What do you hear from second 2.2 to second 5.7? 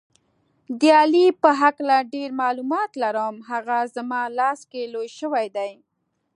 معلومات لرم، هغه زما لاس کې لوی شوی